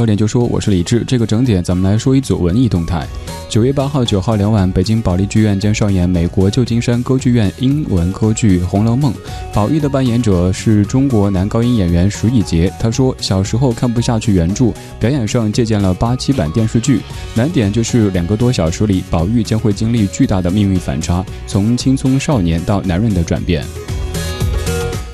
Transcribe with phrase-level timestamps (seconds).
[0.00, 1.04] 到点就说，我是李志。
[1.06, 3.06] 这个整点，咱们来说一组文艺动态。
[3.50, 9.12] 九月八号、九号两晚，北京保利剧院将上演美国旧金山歌剧院英文歌剧《红楼梦》。
[9.52, 12.72] 宝玉的扮演者是中国男高音演员石以洁。
[12.80, 17.02] 他说，小时候看不下去原著，表演上借鉴了八七版电视剧。
[17.34, 23.62] 难点就是两个多小时里，宝玉将会经历巨大的命运反差，从青葱少年到男人的转变。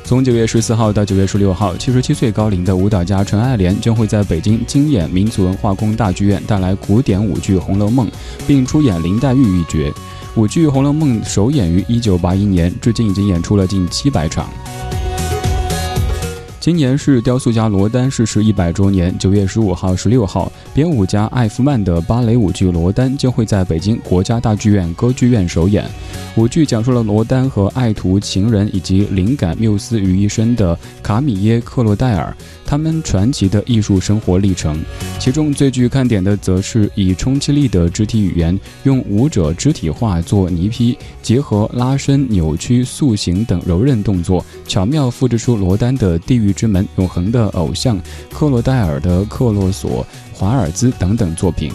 [0.06, 8.06] 从九月十四号到九月十六号，七十七岁高龄的舞蹈家陈爱莲将会在北京京演民族文化宫大剧院带来古典舞剧《红楼梦》，
[8.46, 9.92] 并出演林黛玉一角。
[10.37, 14.48] 舞剧《红楼梦》首演于一九八一年，至今已经演出了近七百场。
[16.66, 19.16] 今年是雕塑家罗丹逝世一百周年。
[19.18, 25.88] 九月十五号、十六号，编舞家艾夫曼的芭蕾舞剧《罗丹》将会在北京国家大剧院歌剧院首演。
[26.34, 32.37] 舞剧讲述了罗丹和爱徒、情人以及灵感缪斯于一身的卡米耶·克洛代尔。
[32.66, 34.82] 他们传奇的艺术生活历程，
[35.20, 47.98] 其中最具看点的，则是以冲击力的肢体语言，用舞者肢体化做泥坯，结合拉伸、扭曲、塑形等柔韧动作，巧妙复制出罗丹的《地狱之门》、永恒的偶像、
[48.32, 50.04] 克洛戴尔的《克洛索》、
[50.37, 51.70] 华尔兹等等作品。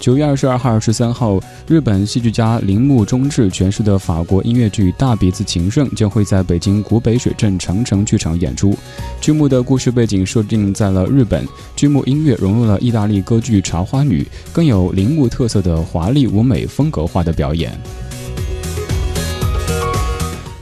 [0.00, 8.74] 九月二十二号、二十三号，日本戏剧家铃木忠志诠释的法国音乐剧《大鼻子情圣》将会在北京古北水镇长城剧场演出。
[9.20, 11.46] 剧目的故事背景设定在了日本，
[11.76, 17.78] 剧目音乐融入了意大利歌剧《茶花女》，更有铃木特色的华丽舞美风格化的表演。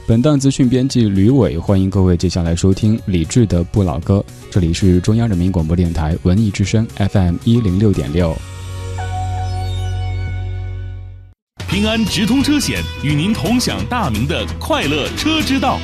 [0.05, 4.21] 本档资讯编辑吕伟，欢迎各位接下来收听李志的不老歌。
[4.51, 8.35] 这里是中央人民广播电台文艺之声 FM 一零六点六。
[11.77, 15.79] 平安直通车险与您同享大明的快乐车之道。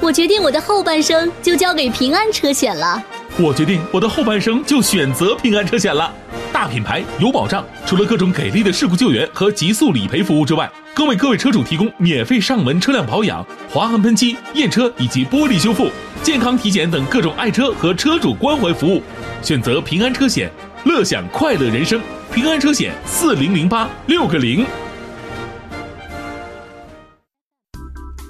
[0.00, 3.00] 我决定我的后半生就交给平安车险了。
[3.38, 6.12] 我决定我的后半生就选择平安车险了。
[6.52, 15.88] 大品牌有保障，除了各种给力的事故救援和极速理赔服务之外，更为各位车主提供免费上门车辆保养、划痕喷漆、验车以及玻璃修复、
[16.24, 19.00] 健康体检等各种爱车和车主关怀服务。
[19.40, 20.50] 选择平安车险。
[20.88, 22.00] 乐享快乐人生，
[22.32, 24.64] 平安车险四零零八六个零。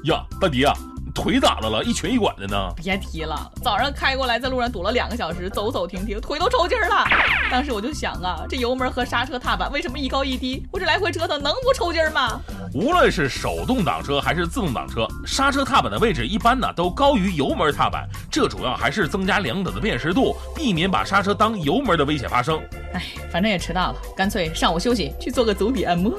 [0.07, 0.75] 呀，大迪啊，
[1.19, 1.83] 腿咋的了？
[1.83, 2.73] 一瘸一拐的呢？
[2.77, 7.05] 别提了，早上开过来，在路上堵了两个小时，走走停停，腿都抽筋了。
[7.51, 10.65] 当时我就想啊，这油门和刹车踏板为什么一高一低？
[10.71, 12.41] 我这来回折腾能不抽筋吗？
[12.73, 22.61] 无论是手动挡车还是自动挡车，刹车踏板的位置一般呢都高于油门踏板，这主要还是增加两者的辨识度，避免把刹车当油门的危险发生。
[22.95, 26.13] 哎，反正也迟到了，干脆上午休息去做个足底按摩。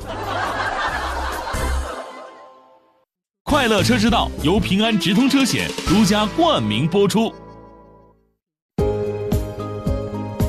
[3.49, 7.33] 快乐车之道由平安直通车险独家冠名播出。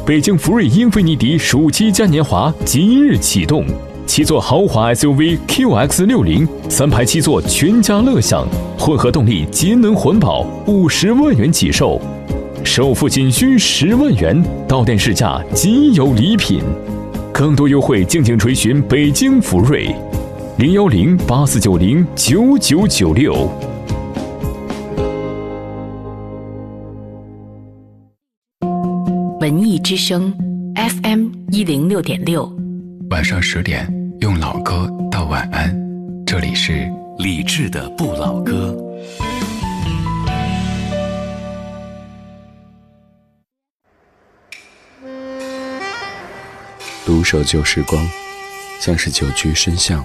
[0.04, 3.64] 北京福瑞英菲尼迪暑期嘉年华即日启动，
[4.04, 8.46] 七座豪华 SUV QX 六零，三排七座全家乐享，
[8.78, 11.98] 混合动力节能环保，五十万元起售，
[12.62, 16.60] 首付仅需十万元，到店试驾即有礼品，
[17.32, 19.90] 更多优惠敬请垂询北京福瑞。
[20.60, 23.50] 零幺零八四九零九九九六，
[29.40, 30.30] 文艺之声
[30.74, 32.46] ，FM 一零六点六，
[33.08, 33.90] 晚上十点
[34.20, 35.74] 用老歌道晚安，
[36.26, 38.76] 这里是李志的不老歌。
[47.06, 48.06] 独守旧时光，
[48.78, 50.04] 像是久居深巷。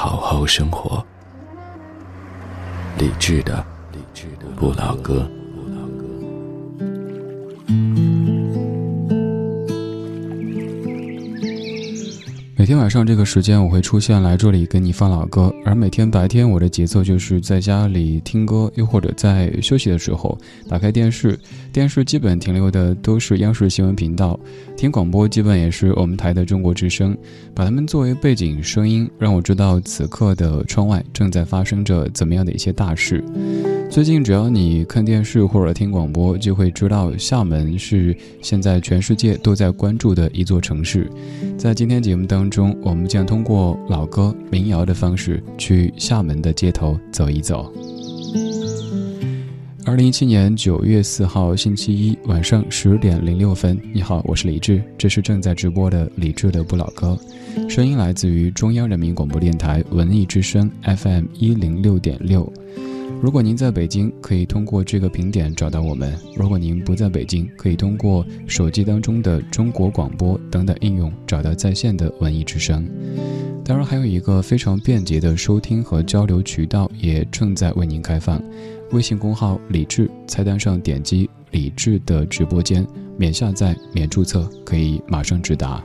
[0.00, 1.04] 好好生活，
[2.98, 3.64] 理智的
[4.54, 5.28] 不老歌。
[12.58, 15.54] 每天晚上这个时间，我会出现来这里给你放老歌。
[15.64, 20.36] 而每天白天，我的节奏就是在家里听歌，又或者在休息的时候
[20.68, 21.38] 打开电视。
[21.72, 24.36] 电视基本停留的都是央视新闻频道，
[24.76, 27.16] 听广播基本也是我们台的中国之声，
[27.54, 33.22] 把它们作为背景声音，让我知道此刻的窗外正在发生着怎么样的一些大事。
[33.90, 41.10] 最近，只要你看电视或者听广播，就会知道厦门是现在全世界都在关注的一座城市。
[41.56, 47.72] 在今天节目当中，我们将通过老歌、民谣的方式去厦门的街头走一走。
[49.86, 57.18] 二零一七年九月四号星期一晚上十点零六分，你好，我是李志，这是正在直播的李志的不老歌，
[57.68, 62.52] 声音来自于中央人民广播电台文艺之声 FM 一零六点六。
[63.20, 72.88] 如果您在北京，可以通过这个频点找到我们；如果您不在北京，可以通过手机当中的中国广播等等应用找到在线的文艺之声。
[73.64, 78.40] 当然，还有一个非常便捷的收听和交流渠道也正在为您开放：
[78.92, 85.84] 微信公号“李智”，菜单上点击“李智”的直播间，免下载、免注册，可以马上直达。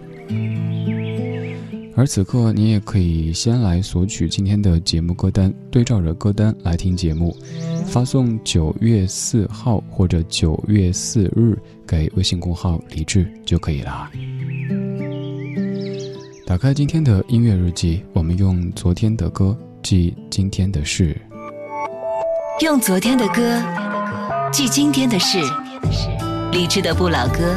[1.96, 7.38] 而此刻，你也可以先来索取今天的节目歌单，对照着歌单来听节目，
[7.86, 11.56] 发送九月四号或者九月四日
[11.86, 14.10] 给微信公号“李智”就可以了。
[16.48, 21.16] 打开今天的音乐日记，我们用昨天的歌记今天的事，
[22.62, 23.62] 用昨天的歌
[24.52, 25.38] 记今天的事，
[26.52, 27.56] 李智的不老歌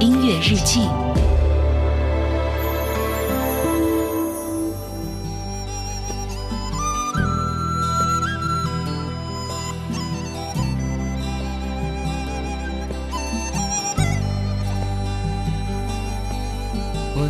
[0.00, 0.80] 音乐日记。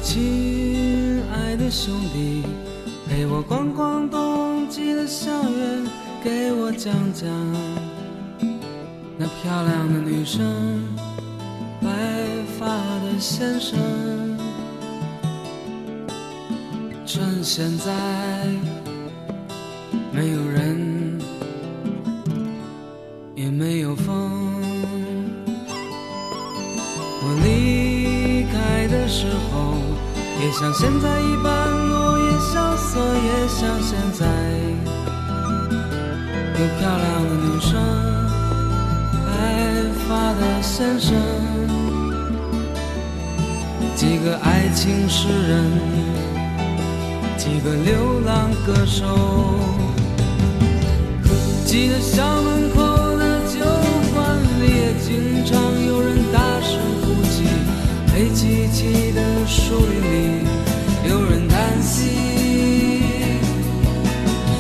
[0.03, 2.43] 亲爱的兄弟，
[3.07, 5.87] 陪我逛逛冬季的校园，
[6.25, 7.29] 给我讲讲
[9.19, 10.43] 那漂亮的女生，
[11.83, 11.89] 白
[12.59, 13.79] 发的先生。
[17.05, 17.93] 趁现在
[20.13, 21.21] 没有人，
[23.35, 24.31] 也没有风，
[27.23, 29.90] 我离开的时候。
[30.41, 31.53] 也像现在一般
[31.91, 34.27] 落叶萧瑟，也像现在。
[36.59, 37.73] 有漂亮的女生，
[39.27, 39.31] 白
[40.09, 41.15] 发的先生，
[43.95, 45.65] 几个爱情诗人，
[47.37, 49.07] 几个流浪歌手，
[51.67, 52.81] 记得校门口
[53.19, 53.61] 的酒
[54.15, 56.79] 馆里也经常有人大声，
[58.21, 60.47] 黑漆漆的树林里。
[61.09, 63.01] 有人叹息，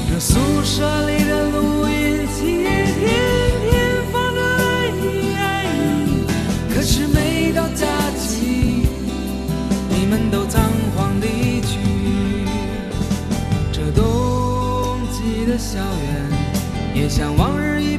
[0.09, 3.71] 这宿舍里的录音机天天
[4.11, 5.67] 放着爱你爱
[6.07, 6.25] 你，
[6.75, 7.87] 可是每到假
[8.19, 8.87] 期，
[9.91, 10.63] 你们都仓
[10.97, 11.77] 皇离去。
[13.71, 16.31] 这冬季的校园，
[16.95, 17.99] 也像往日一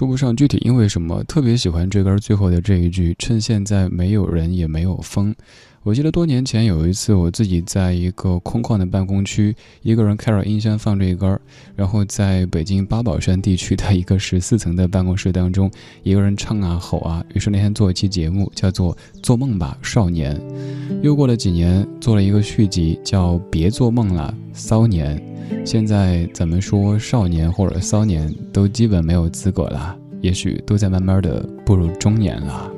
[0.00, 5.34] 说不上具体因为什么，特别喜欢这歌最后的这一句：“趁现在没有人也没有风。”
[5.82, 11.40] 我记得多年前有一次，我自己在一个空旷的办公区，一个人开着音箱放这一歌，
[11.74, 15.70] 然后在北京八宝山地区的一个十四层的办公室当中，
[16.02, 17.24] 一个人唱啊吼啊。
[17.32, 20.36] 于是那天做一期节目，叫做《做梦吧，少年》。
[21.00, 25.18] 又过了几年，做了一个续集，叫《别做梦了，骚年》。
[25.66, 32.70] 现在咱们说少年或者骚年，都基本没有资格了，也许都在慢慢的步入中年了。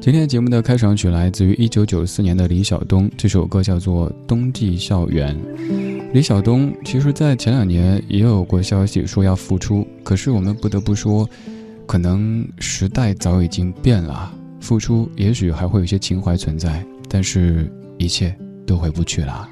[0.00, 5.36] 今天节目的开场曲来自于一九九四年的李晓东，这首歌叫做《冬季校园》。
[6.14, 11.28] 李晓东其实，在前两年也有过消息说要复出，可是我们不得不说，
[11.86, 18.34] 可能时代早已经变了，复出也许还会有些情怀存在，但是一切
[18.66, 19.46] 都回不去了。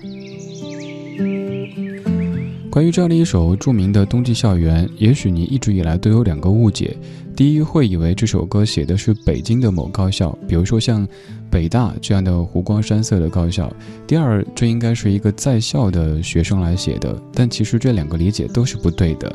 [2.70, 6.96] 关于这样的一首著名的《冬季校园》，也许你一直以来都有两个误解。
[7.38, 11.06] 第一，会以为这首歌写的是北京的某高校，比如说像
[11.48, 13.70] 北大这样的湖光山色的高校；
[14.08, 19.32] 第二，这应该是一个在校的学生来写的，但其实这两个理解都是不对的。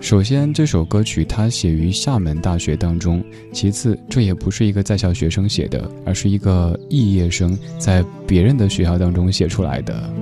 [0.00, 10.12] 首先，这首歌曲它写于厦门大学当中；其次，这也不是一个在校学生写的，而是一个肄业生在别人的学校当中写出来的。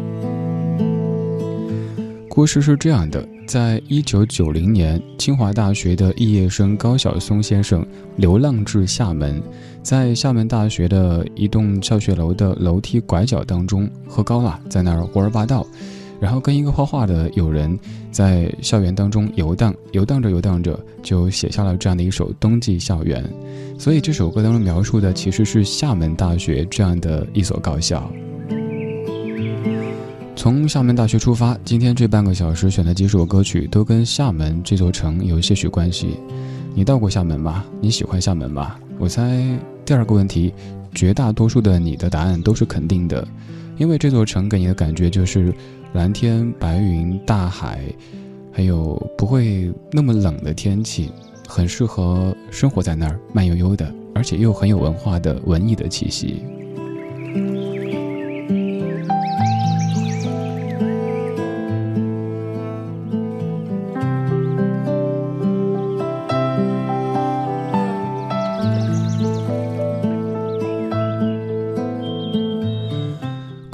[2.28, 3.26] 故事是这样的。
[3.50, 9.42] 在一九九零年，清华大学的毕业生高晓松先生流浪至厦门，
[9.82, 15.66] 在厦门大学的一栋教学楼的楼梯拐角当中喝高了，在那儿胡说八道，
[16.20, 17.76] 然后跟一个画画的友人
[18.12, 23.28] 在校园当中游荡，游荡着游荡着就写下了这样的一首《冬季校园》，
[23.80, 28.08] 所以这首歌当中描述的其实是厦门大学这样的一所高校。
[30.36, 36.16] 从厦门大学出发，今天这半个小时选的几首歌曲都跟厦门这座城有些许关系。
[36.74, 37.64] 你到过厦门吗？
[37.80, 38.76] 你喜欢厦门吗？
[38.98, 39.44] 我猜
[39.84, 40.54] 第二个问题，
[40.94, 43.26] 绝大多数的你的答案都是肯定的，
[43.76, 45.52] 因为这座城给你的感觉就是
[45.92, 47.80] 蓝天白云、大海，
[48.50, 51.10] 还有不会那么冷的天气，
[51.46, 56.42] 很适合生活在那儿，慢悠悠的，而且又很有文化的文艺的气息。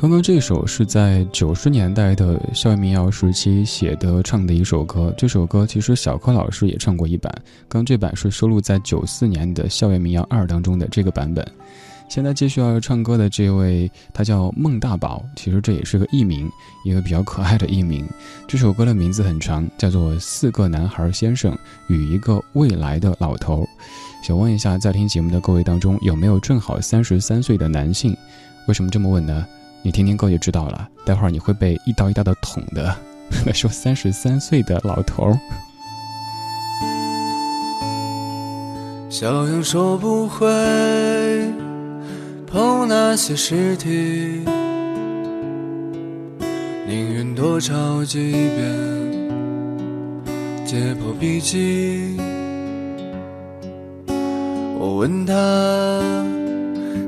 [0.06, 7.34] 刚刚这首是在九十年代的校园民谣时期写的唱的一首歌，这首歌其实小柯老师也唱过一版，
[7.68, 11.44] 刚这版是收录在九四年的校园民谣二当中的这个版本。
[12.08, 16.48] 现在继续要唱歌的这位，他叫孟大宝，其实这也是个艺名，
[16.84, 18.06] 一个比较可爱的艺名。
[18.46, 21.52] 这首歌的名字很长，叫做《四个男孩先生
[21.88, 23.64] 与一个未来的老头》。
[24.24, 28.16] 想问一下，在听节目的各位当中，有没有正好三十三岁的男性？
[28.68, 29.44] 为什么这么问呢？
[29.86, 32.92] 你听听歌就知道了，待会儿你会被一刀一刀的捅的。
[33.54, 35.38] 说三十三岁的老头儿，
[39.08, 40.44] 小杨说不会
[42.48, 44.42] 碰那些尸体，
[46.84, 48.58] 宁愿多抄几遍
[50.64, 52.16] 解剖笔记。
[54.80, 56.35] 我问他。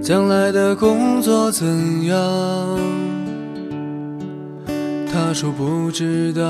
[0.02, 1.66] 将来的工作怎
[2.06, 2.16] 样？
[5.10, 6.42] 他说不知道，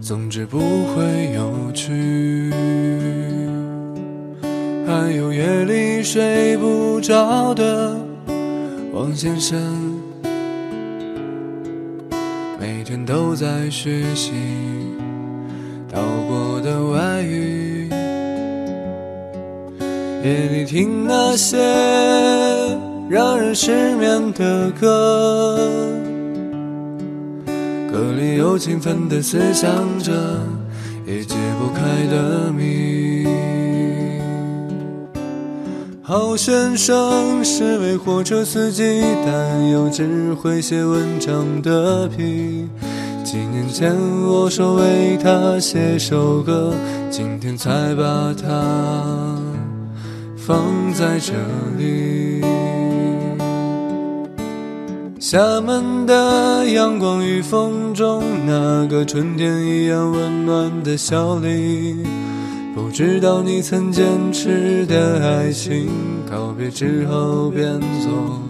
[0.00, 2.52] 总之不会有趣。
[4.86, 7.96] 还有夜里睡不着的
[8.92, 9.58] 王先生，
[12.60, 14.32] 每天都在学习
[15.90, 17.53] 岛国的外语。
[20.24, 21.58] 夜里听那些
[23.10, 25.58] 让人失眠的歌，
[27.92, 30.12] 歌里有勤奋的思想着
[31.06, 33.26] 也解不开的谜。
[36.00, 42.66] 好先生是位货车司机，但又只会写文章的屁。
[43.22, 43.94] 几年前
[44.26, 46.72] 我说为他写首歌，
[47.10, 49.53] 今天才把他。
[50.46, 51.32] 放在这
[51.78, 52.42] 里，
[55.18, 61.96] 厦门的阳光与风中那个春天一样温暖的笑里，
[62.74, 65.88] 不知道你曾坚持的爱情，
[66.30, 68.42] 告别之后变作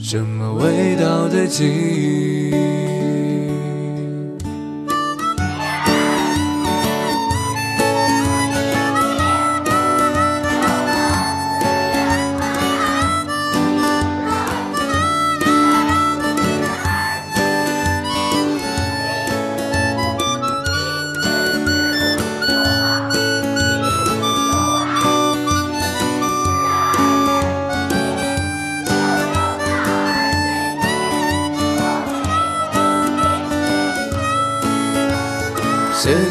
[0.00, 2.79] 什么味道的记忆。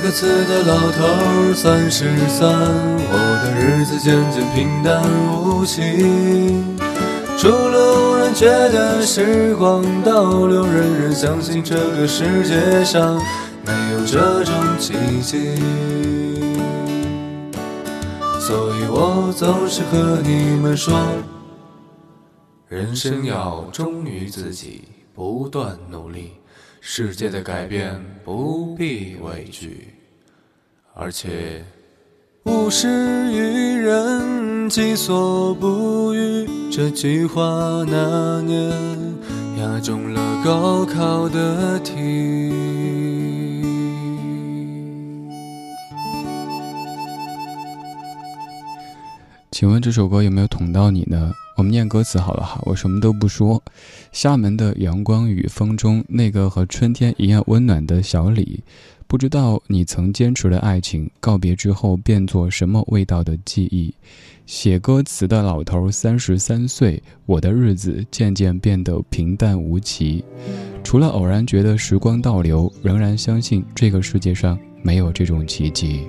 [0.09, 3.13] 写歌词的老头儿三十三，我
[3.43, 5.03] 的日子渐渐平淡
[5.37, 6.63] 无奇。
[7.37, 13.21] 除了无人觉得时光倒流，人人相信这个世界上
[13.63, 15.61] 没有这种奇迹。
[18.39, 20.99] 所以我总是和你们说，
[22.67, 26.31] 人生要忠于自己，不断努力。
[26.81, 29.98] 世界的改变不必畏惧，
[30.93, 31.63] 而且
[32.43, 32.88] 勿施
[33.31, 36.48] 于人，己所不欲。
[36.72, 37.41] 这句话
[37.88, 38.72] 那年
[39.58, 41.93] 压中了高考的题。
[49.51, 51.34] 请问这首歌有没有捅到你呢？
[51.58, 53.62] 我们念歌词好了哈，我什么都不说。
[54.13, 58.63] 厦门的阳光与风中，那个和春天一样温暖的小李，
[59.09, 63.91] 不知道你曾坚持的爱情，告别之后变作什么味道的记忆。
[64.45, 70.23] 写歌词的老头三十三岁，我的日子渐渐变得平淡无奇。
[70.83, 76.07] 除了偶然觉得时光倒流，仍然相信这个世界上没有这种奇迹。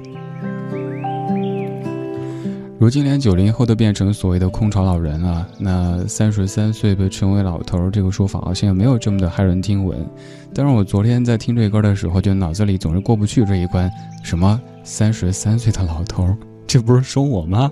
[2.78, 10.07] 如今连九零后都变成所谓的空巢老人了，那三十三岁被称为老头儿这个说法好像没有这么的骇人听闻。
[10.52, 13.90] 但是我昨天在听这歌的时候，就脑子里总是过不去这一关：
[14.23, 16.35] 什么三十三岁的老头，
[16.66, 17.70] 这不是说我吗？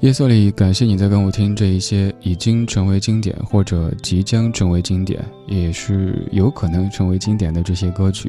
[0.00, 8.28] 夜色里，感谢你在跟我听这一些已经成为经典或者即将成为经典，也是有可能成为经典的这些歌曲。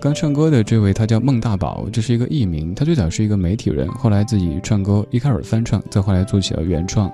[0.00, 2.74] 刚唱歌的这位，他叫孟大宝，这是一个艺名。
[2.74, 7.10] 他最早是一个媒体人，后来自己唱歌，一开始翻唱，再后来做起了原创。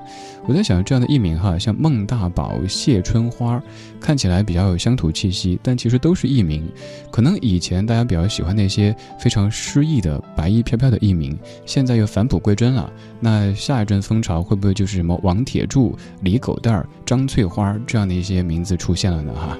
[0.47, 3.63] 我在想，这样的艺名哈，像孟大宝、谢春花，
[4.01, 6.67] 看起来比较有乡土气息，但其实都是艺名。
[7.11, 12.91] 可能以前大家比较喜欢那些非常诗意的、白衣飘飘的艺名，现在又返璞归真了。
[13.19, 19.33] 那下一阵风潮会不会就是什么王铁柱、李狗蛋儿、张翠花这样的一些名字出现了呢？
[19.35, 19.59] 哈。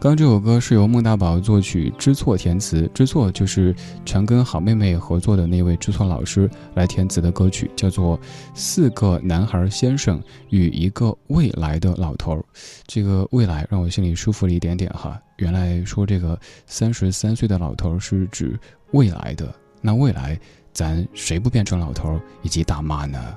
[0.00, 2.90] 刚这首歌是由孟大宝作曲，知错填词。
[2.94, 8.16] 知错就是常跟好妹妹合作的那位知错老师来填词的歌曲，叫做
[8.54, 10.18] 《四个男孩先生
[10.48, 12.34] 与一个未来的老头》。
[12.86, 15.20] 这个未来让我心里舒服了一点点哈。
[15.36, 18.58] 原来说这个三十三岁的老头是指
[18.92, 20.40] 未来的，那未来
[20.72, 23.36] 咱谁不变成老头以及大妈呢？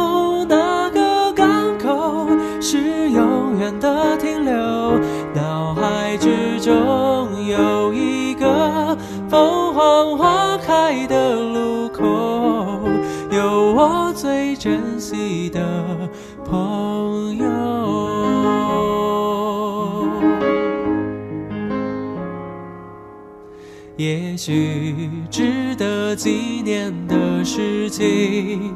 [6.61, 8.95] 中有一个
[9.27, 12.03] 凤凰花开的路口，
[13.31, 15.59] 有我最珍惜的
[16.45, 17.49] 朋友。
[23.97, 28.73] 也许值得纪念的事情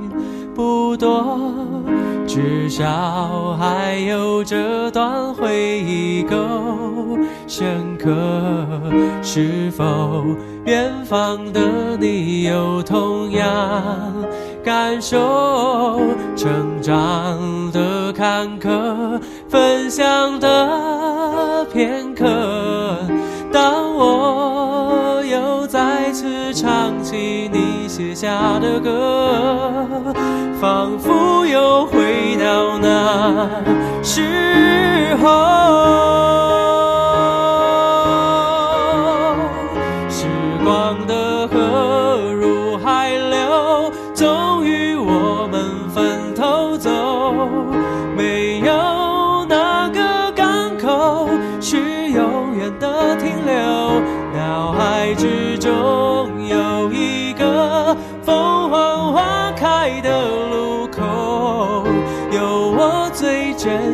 [0.56, 1.38] 不多，
[2.36, 6.36] 至少还有这段回忆够。
[7.48, 8.12] 深刻，
[9.24, 10.26] 是否
[10.66, 13.82] 远方的你有同样
[14.66, 16.02] 感受？
[16.36, 19.18] 成长的坎坷，
[19.48, 22.98] 分享的片刻。
[23.50, 30.14] 当我又再次唱起你写下的歌，
[30.60, 33.48] 仿佛又回到那
[34.04, 36.65] 时候。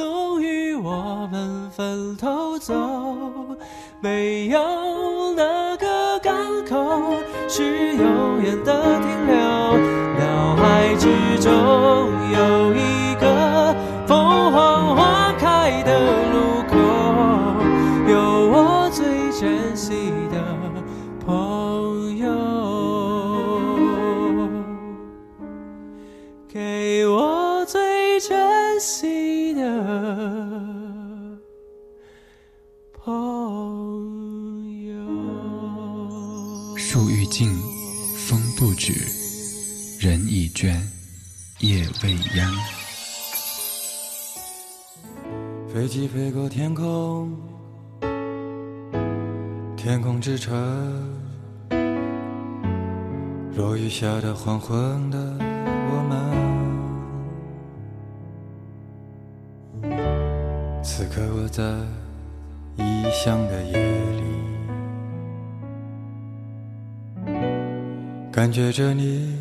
[0.00, 2.74] 终于我们分头走。
[4.00, 6.34] 没有哪个港
[6.64, 7.12] 口
[7.46, 9.36] 是永远的停留，
[10.18, 11.04] 脑海之
[11.38, 11.50] 中
[12.32, 13.26] 有一个
[38.60, 38.92] 不止，
[40.06, 40.78] 人已倦，
[41.60, 42.52] 夜未央。
[45.72, 47.34] 飞机飞过天空，
[49.78, 50.54] 天空之城，
[53.56, 55.18] 落雨下的黄昏的
[55.90, 56.04] 我
[59.80, 59.90] 们。
[60.84, 61.62] 此刻我在
[62.76, 64.22] 异乡的夜里，
[68.40, 69.36] 感觉着你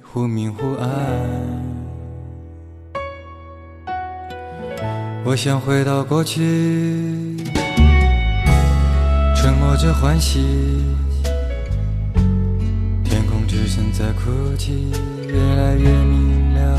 [0.00, 0.88] 忽明忽暗。
[5.24, 7.36] 我想回到过去，
[9.34, 10.38] 沉默着欢喜。
[13.02, 14.92] 天空之城在哭泣，
[15.26, 16.78] 越来越明亮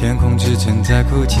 [0.00, 1.38] 天空之城在哭泣。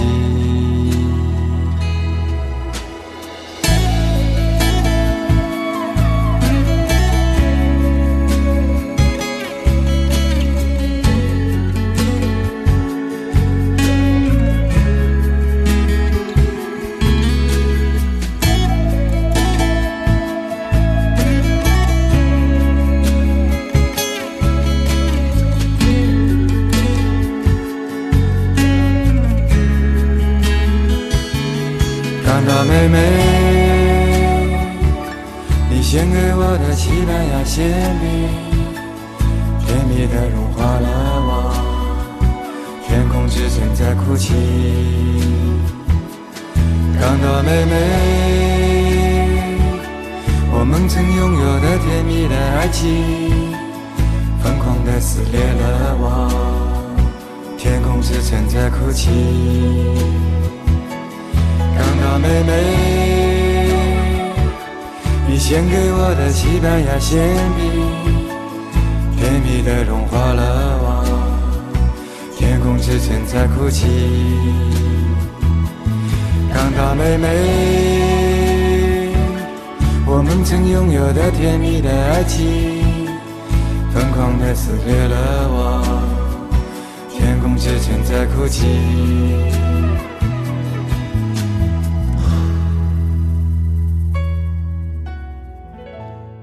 [66.60, 67.18] 西班牙馅
[67.56, 67.64] 饼，
[69.16, 71.02] 甜蜜的融化了我。
[72.36, 73.86] 天空之城在哭泣。
[76.52, 77.26] 港岛妹妹，
[80.04, 82.44] 我们曾拥有的甜蜜的爱情，
[83.94, 85.82] 疯狂的撕裂了我。
[87.08, 89.69] 天空之城在哭泣。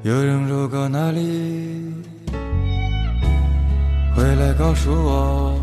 [0.08, 1.20] 有人路过那里，
[4.16, 5.60] 回来告诉我，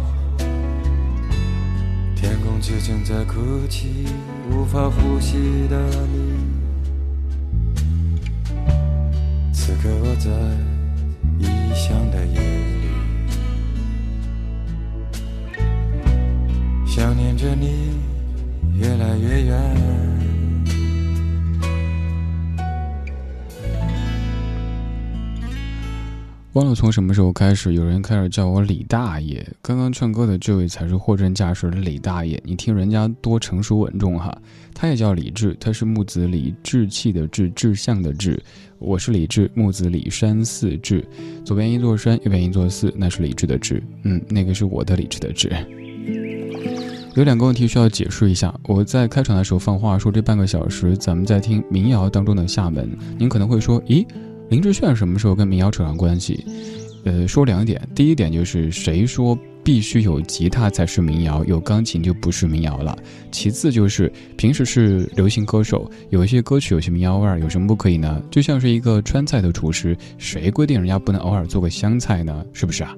[2.14, 4.04] 天空之城在哭泣，
[4.50, 5.80] 无法呼吸的
[6.12, 6.34] 你。
[9.50, 10.30] 此刻我在
[11.38, 12.38] 异乡的夜
[12.82, 12.88] 里，
[16.86, 17.94] 想念着你，
[18.78, 20.23] 越来越远。
[26.54, 29.44] 忘了从什么时候开始，有人开始叫我李大爷。
[29.60, 34.32] 刚刚唱歌的这位才是货真价实的李大爷，你听人家多成熟稳重哈。
[34.72, 38.40] 他也叫李志，他是木子李志气的志，志向的志。
[38.78, 41.04] 我是李志，木子李山寺志，
[41.44, 43.82] 左边一座山，右边一座寺，那是李志的志。
[44.04, 45.50] 嗯，那个是我的李志的志。
[47.16, 48.54] 有两个问题需要解释一下。
[48.68, 52.88] 我在开场的时候放话说，这半个小时咱们在听民谣当中的厦门。
[53.18, 54.06] 您可能会说，咦？
[54.48, 56.44] 林志炫什么时候跟民谣扯上关系？
[57.04, 57.80] 呃，说两点。
[57.94, 62.96] 第一点就是谁说必须有吉他才是民谣，有钢琴就不是民谣了。
[63.30, 68.22] 其次就是平时是流行歌手，有一些歌曲有些民谣味儿，有什么不可以呢？
[68.30, 72.44] 就像是一个川菜的厨师，谁规定人家不能偶尔做个湘菜呢？
[72.52, 72.96] 是不是啊？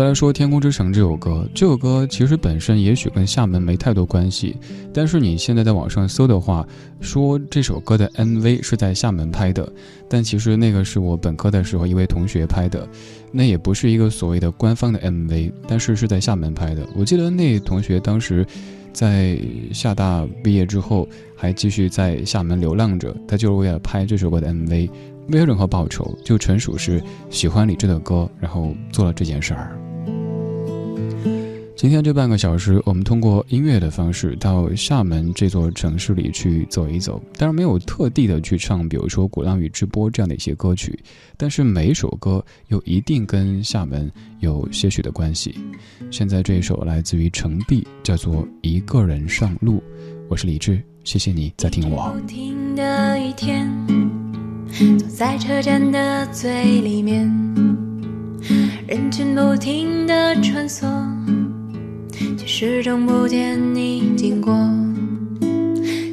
[0.00, 4.56] 再来说《天空之城》这首歌，这首歌其实本身也许跟厦门没太多关系，
[4.94, 6.66] 但是你现在在网上搜的话，
[7.02, 9.70] 说这首歌的 MV 是在厦门拍的，
[10.08, 12.88] 但其实那个是我本科的时候一位同学拍的，
[13.30, 16.88] 那也不是一个所谓的官方的 MV，但是是在厦门拍的。
[16.96, 18.46] 我记得那同学当时
[18.94, 19.38] 在
[19.70, 24.88] 厦大毕业之后，还继续在厦门流浪着，他就是为了拍这首歌的 MV，
[25.26, 29.78] 没有任何报酬，就纯属是喜欢李志的歌，然后做了这件事儿。
[31.76, 37.22] 今天这半个小时，我们通过音乐的方式到厦门这座城市里去走一走。
[37.38, 40.98] 当然没有特地的去唱，比如说《鼓浪屿之波》这样的一些歌曲，
[41.38, 45.54] 但是每一首歌又一定跟厦门有些许的关系。
[46.10, 49.78] 现在这一首来自于程璧，叫做《一个人上路》。
[50.28, 52.14] 我是李志，谢谢你在听我。
[55.08, 57.26] 在车站的最里面，
[58.86, 60.86] 人群不停的穿梭。
[62.36, 64.54] 却始终不见你经过。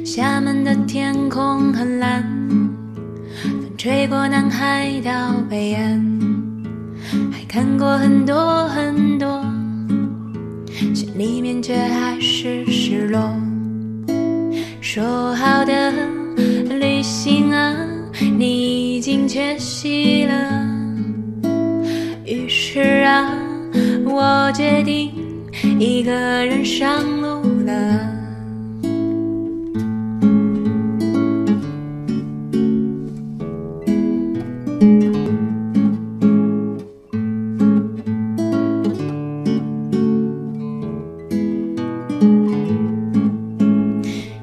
[0.04, 2.22] 厦门的天空很蓝，
[3.42, 6.02] 风吹过南海到北岸，
[7.30, 9.44] 还看过很多很多，
[10.94, 13.20] 心里面却还是失落。
[14.80, 15.92] 说好的
[16.80, 17.76] 旅行啊，
[18.38, 20.67] 你已经缺席了。
[22.80, 23.28] 是啊，
[24.06, 25.10] 我决定。
[25.80, 27.72] 一个人上路了。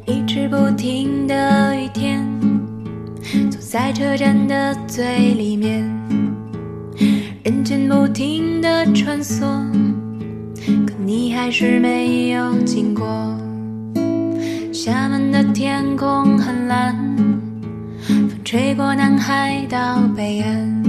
[0.06, 2.22] 一直不停的雨天，
[3.50, 5.55] 坐在车站的最里
[9.06, 9.42] 穿梭。
[10.88, 13.06] 可你还是没有经过。
[14.74, 16.96] 厦门的天空很蓝，
[18.02, 20.84] 风吹过南海到北岸，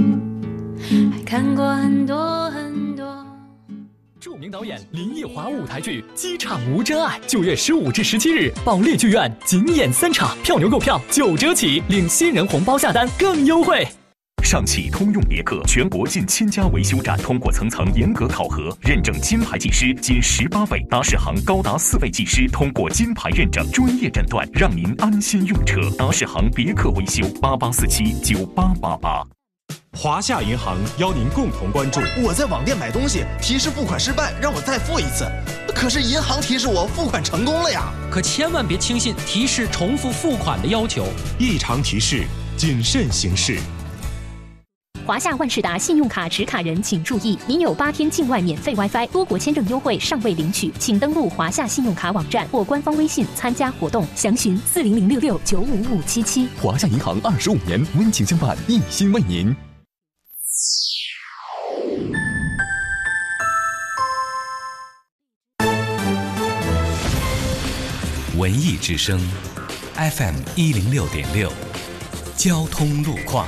[1.11, 3.05] 还看过很多很多。
[4.19, 13.87] 著名导演林奕华舞台剧《机场无真爱》，九月十五至十七日，保利剧院仅演三场，票牛购票九折起，领新人红包下单更优惠。
[14.47, 25.81] 上汽通用别克全国近千家维修站通过层层严格考核，认证金牌技师仅十八位，达世行高达四位技师通过金牌认证，专业诊断，让您安心用车。
[25.97, 29.21] 达世行别克维修八八四七九八八八。
[29.91, 31.99] 华夏银行邀您共同关注。
[32.23, 35.29] 我在网店买东西，提示付款失败，让我再付一次。
[35.75, 37.91] 可是银行提示我付款成功了呀。
[38.09, 41.05] 可千万别轻信提示重复付款的要求，
[41.37, 42.23] 异常提示，
[42.55, 43.59] 谨慎行事。
[45.07, 56.49] 华夏万事达信用卡持卡人请注意，您有八天境外免费 WiFi、多国签证优惠尚未领取，请登录华夏信用卡网站或官方微信参加活动，详询四零零六六九五五七七。
[56.61, 59.55] 华夏银行二十五年温情相伴，一心为您。
[68.37, 69.17] 文艺之声
[69.95, 71.49] ，FM 一零六点六，
[72.35, 73.47] 交通路况。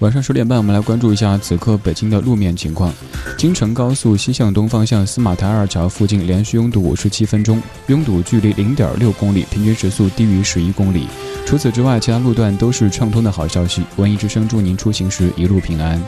[0.00, 2.92] 晚上十点半，我们来关注一下此刻北京的路面情况。
[3.38, 11.08] 京承高速西向东方向司马台二桥附近连续拥堵五十七分钟，拥堵距离零点六公里，平均时速低于十一公里。
[11.46, 13.84] 除此之外，其他路段都是畅通的好消息。
[13.96, 15.98] 文艺之声祝您出行时一路平安。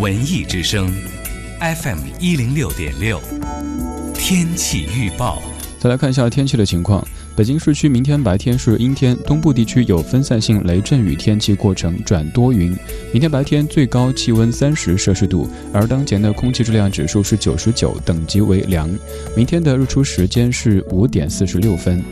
[0.00, 0.92] 文艺之声
[1.60, 3.20] ，FM 一零六点六，
[4.14, 5.40] 天气预报。
[5.80, 7.02] 再来看一下天气的情况。
[7.34, 12.76] 北京市区明天白天是阴天，东部地区有分散性雷阵雨天气过程转多云。
[13.12, 18.90] 明天白天最高气温三十摄氏度，而当前的空气质量指数是九十九，等级为良。
[19.34, 22.04] 明天的日出时间是五点四十六分。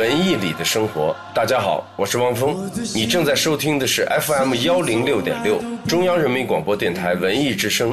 [0.00, 1.14] 文艺里的生活。
[1.34, 2.56] 大家好，我是汪峰，
[2.94, 7.92] 你正在收听的是 FM 幺零六点六，中央人民广播电台文艺之声。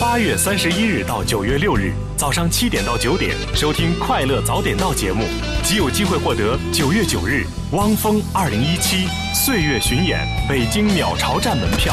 [0.00, 5.26] 八月三十一日到九月六日早上七点到九点，收听《快乐早点到》节目，
[5.62, 11.92] 即有机会获得九月九日汪峰二零一七岁月巡演北京鸟巢站门票。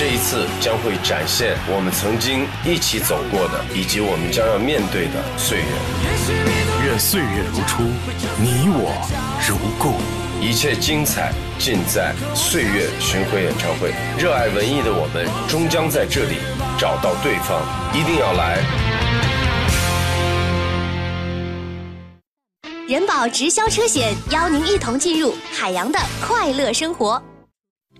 [0.00, 5.66] 这一次将会展现我们曾经一起走过的，以及我们将要面对的岁月。
[6.86, 7.82] 愿岁月如初，
[8.40, 8.96] 你我
[9.46, 10.00] 如故。
[10.40, 13.92] 一切精彩尽在岁月巡回演唱会。
[14.18, 16.36] 热爱文艺的我们，终将在这里
[16.78, 17.60] 找到对方。
[17.92, 18.56] 一定要来！
[22.88, 27.22] 人保直销车险邀您一同进入海洋的快乐生活。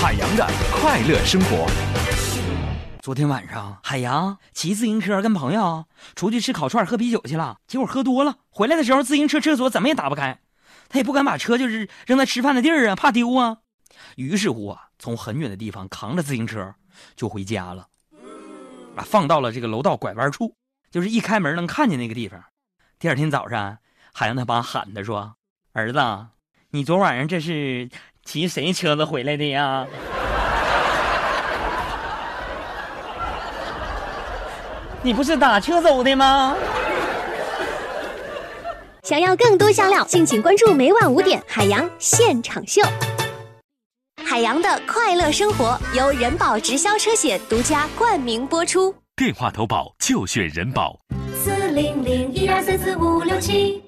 [0.00, 1.66] 海洋的快乐生活。
[3.02, 10.38] 昨天晚上，海洋骑自行车跟朋友出去吃烤串、喝啤酒去了，结果喝多了，回来的时候自行车车锁怎么也打不开，
[10.88, 13.58] 他也不敢把车就是扔在吃饭的地儿啊，怕丢啊。
[14.14, 16.76] 于是乎啊，从很远的地方扛着自行车
[17.16, 17.88] 就回家了，
[18.94, 20.54] 啊，放到了这个楼道拐弯处，
[20.92, 22.40] 就是一开门能看见那个地方。
[23.00, 23.78] 第二天早上，
[24.12, 25.34] 海洋他爸喊他说
[25.74, 25.98] ：“儿子，
[26.70, 27.90] 你昨晚上这是？”
[28.28, 29.86] 骑谁车子回来的呀？
[35.00, 36.54] 你不是打车走的吗？
[39.02, 42.82] 想要更多香料，敬请关注每晚五点海洋现场秀。
[44.22, 48.94] 海洋的快乐生活由人保直销车险独家冠名播出。
[49.16, 50.94] 电话投保就选人保。
[51.34, 53.87] 四零零一二三四五六七。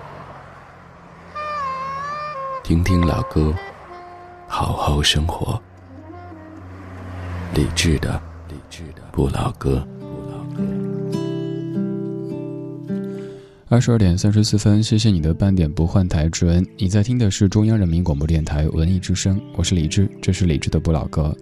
[2.63, 3.51] 听听老歌，
[4.47, 5.59] 好好生活。
[7.55, 9.85] 理智的，理智的不老歌。
[13.67, 16.65] 二十二点三十四分，谢谢你的半点不换台之恩。
[16.77, 21.35] 你在听的是中央人民广播电台文艺之声，我是李志，这是李志的不老歌。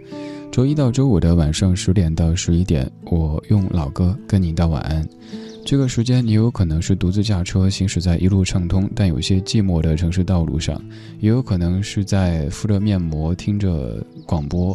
[0.51, 5.05] 周一到周五的晚上十点到十一点，我用老歌跟你道晚安。
[5.69, 10.83] 这个时间，你有可能是独自驾车行驶在一路畅通但有些寂寞的城市道路上，
[11.19, 14.71] 也有可能是在敷着面膜听着广播，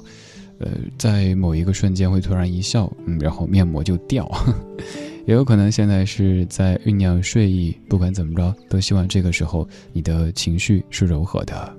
[0.58, 4.30] 呃，在某一个瞬间会突然一笑，嗯，然后面膜就掉。
[5.26, 11.76] 也有可能现在是在酝酿睡意，不管怎么着，都希望这个时候你的情绪是柔和的。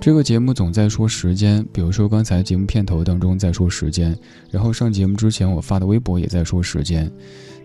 [0.00, 4.16] 这个节目总在说时间，比如说刚才节目片头当中在说时间，
[4.50, 7.10] 然后上节目之前我发的微博也在说时间。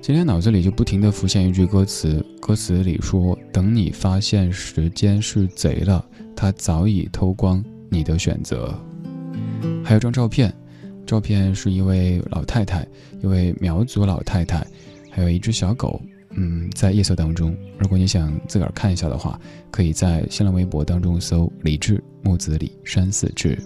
[0.01, 6.05] 今天脑子里就不停的浮现一句歌词，歌词里说：“等你发现时间是贼了，
[6.35, 8.77] 他早已偷光你的选择。”
[9.81, 10.53] 还有张照片，
[11.05, 12.85] 照片是一位老太太，
[13.23, 14.67] 一位苗族老太太，
[15.09, 16.01] 还有一只小狗，
[16.35, 17.55] 嗯，在夜色当中。
[17.77, 19.39] 如果你想自个儿看一下的话，
[19.71, 23.57] 可以在新浪微博当中搜“李志木子李山寺志”。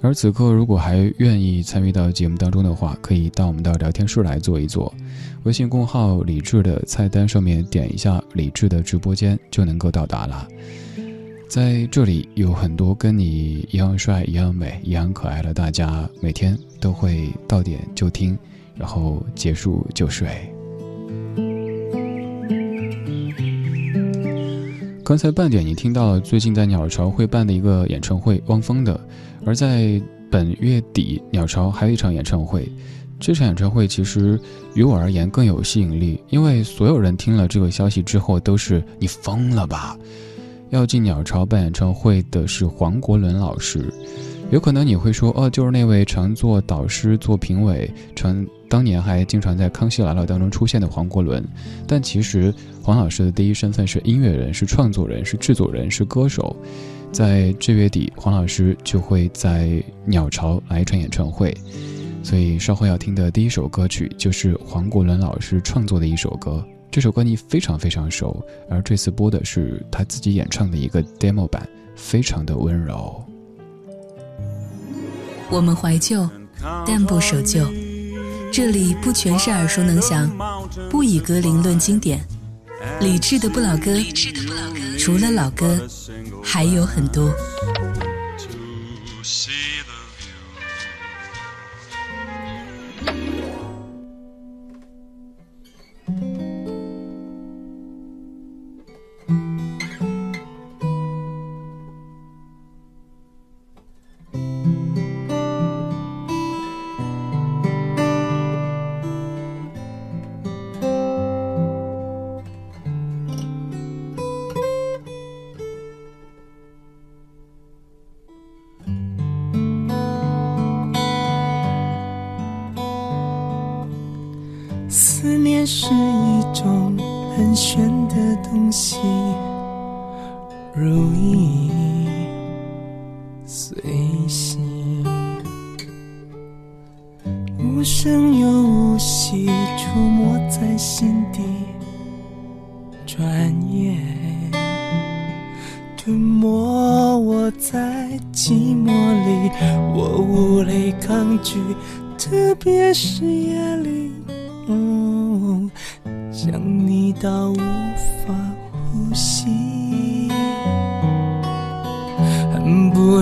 [0.00, 4.92] 而此刻，如果还愿意参与到节目当中的话，可以到我们的聊天室来坐一坐。
[5.44, 10.48] 微信公号“李志”的菜单上面点一下“李志”的直播间，就能够到达了。
[11.48, 18.36] 在这里有很多跟你一样帅、一样美、一样可爱的大家，每天都会到点就听，
[18.74, 20.28] 然后结束就睡。
[25.04, 28.98] 刚才半点，你听到了最近在鸟巢会办的一个演唱会，汪峰的。
[29.44, 30.00] 而在
[30.30, 32.70] 本月底，鸟巢还有一场演唱会。
[33.18, 34.38] 这场演唱会其实
[34.74, 39.98] 于我而言更有吸引力，因为所有人听了这个消息之后都是“你疯了吧”。
[40.70, 43.92] 要进鸟巢办演唱会的是黄国伦老师。
[44.52, 51.46] 有可能你会说：“哦，就是那位常做导师、做评委，常当年还经常在《康熙来了》当中出现的黄国伦。”
[51.86, 56.56] 但其实黄老师的第一身份是音乐人，是创作人，是制作人，是歌手。
[57.12, 61.54] 在这月底，黄老师就会在鸟巢来一场演唱会，
[62.22, 66.64] 所以稍后要听的第一首歌曲就是黄国伦老师创作的一首歌。
[66.90, 73.22] 这首歌你非常非常熟，而这次播的是他自己演唱的一个 demo 版，非常的温柔。
[75.50, 76.26] 我们怀旧，
[76.86, 77.66] 但不守旧。
[78.52, 80.30] 这里不全是耳熟能详，
[80.90, 82.22] 不以格林论经典。
[83.00, 83.96] 理智的不老歌，
[84.98, 85.80] 除了老歌。
[86.44, 87.32] 还有很多。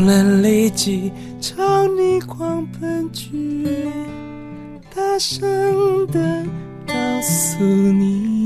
[0.01, 3.31] 不能立即朝你狂奔去，
[4.95, 6.43] 大声的
[6.87, 8.40] 告诉你。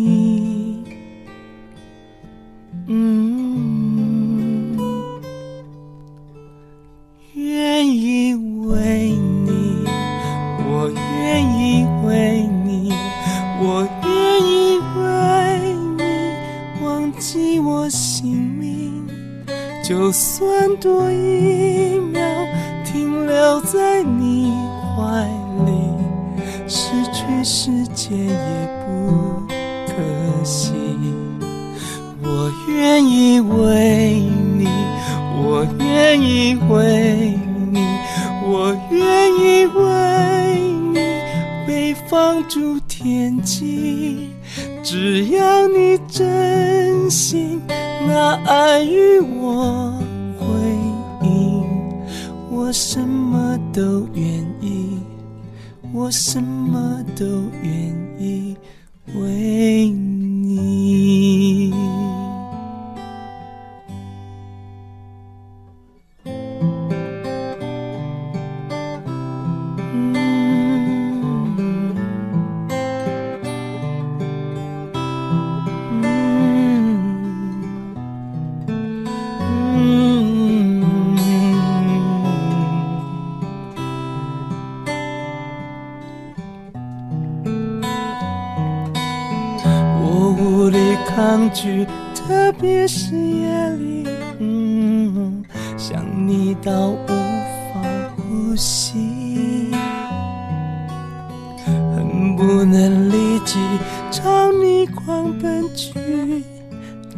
[104.10, 106.42] 朝你狂奔去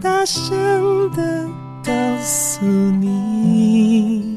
[0.00, 1.46] 大声的
[1.84, 4.36] 告诉你。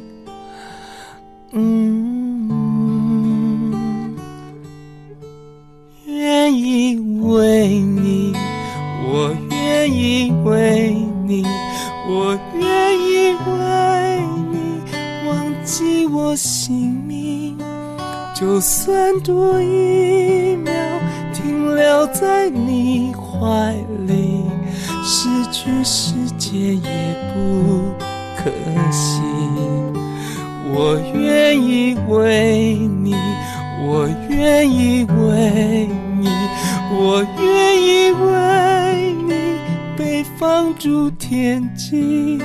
[41.18, 42.40] 天际。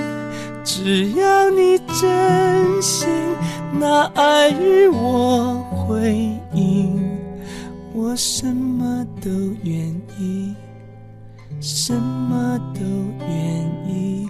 [0.65, 3.07] 只要你真心
[3.79, 6.15] 拿爱与我回
[6.55, 6.99] 应，
[7.93, 9.31] 我什么都
[9.63, 10.55] 愿意，
[11.61, 12.81] 什么都
[13.29, 14.27] 愿意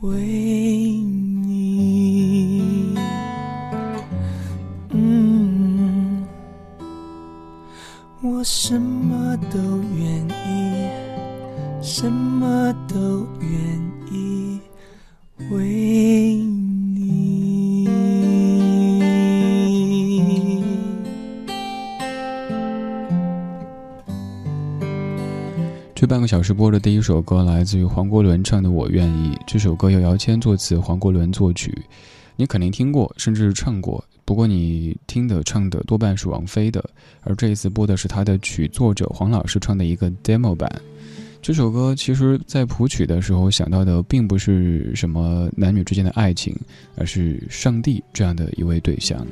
[0.00, 0.29] 为
[26.10, 31.72] 半个小时播的第一首歌来自于黄国伦唱的《我愿意》，这首歌由姚谦作词，黄国伦作曲。
[32.34, 36.84] 你肯定听过，甚至唱过，不过你听的唱的多半是王菲的，
[37.20, 40.68] 而这一次播的是他的曲作者黄老师唱的一个 demo 版。
[41.40, 46.52] 这首歌其实，在谱曲的时候想到的并不是什么男女之间的爱情，
[46.96, 49.24] 而是上帝这样的一位对象。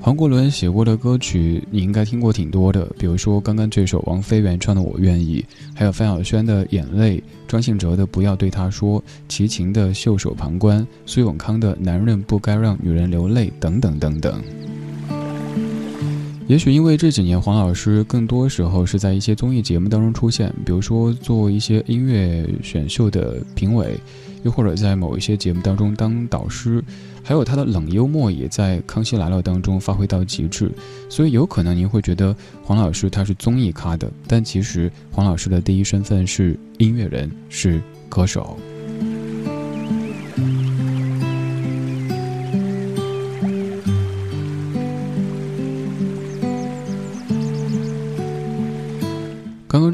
[0.00, 5.44] 黄国伦写过的歌曲，你应该听过挺多的，比如说刚刚这首王菲原创的《我愿意》，
[5.74, 7.18] 还有范晓萱的《眼泪》，
[7.48, 14.40] 张信哲的《不要对他说》，齐秦的《袖手旁观》，苏永康的《男人不该让女人流泪》，等等等等。
[16.46, 23.98] 也许因为这几年黄老师更多时候是在一些综艺节目当中出现，比如说做一些音乐选秀的评委，
[24.42, 26.82] 又或者在某一些节目当中当导师，
[27.22, 30.70] 还有他的冷幽默也在《康熙来了》当中发挥到极致，
[31.08, 38.56] 所以有可能您会觉得黄老师他是综艺咖的，但其实黄老师的第一身份是音乐人，是歌手。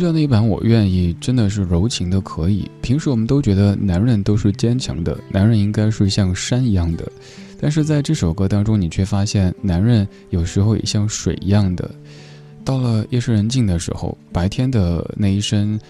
[0.04, 2.70] 这样的一版《我愿意》真的是柔情的可以。
[2.82, 7.10] 平时我们都觉得男人都是坚强的，男人应该是像山一样的，
[7.58, 11.90] 但是在这首歌当中，你却发现男人有时候也像水一样的。
[12.66, 15.80] 到了夜深人静的时候，白天的那一身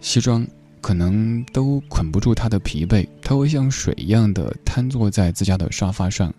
[0.00, 0.46] 西装
[0.80, 6.32] 可能都捆不住他的疲惫，他会像水一样的瘫坐在自家的沙发上。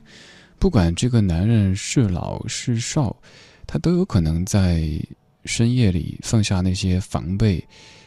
[0.59, 3.13] 不管这个男人是老是少，
[3.67, 4.89] 他都有可能在。
[5.45, 7.63] 深夜里放下那些防备，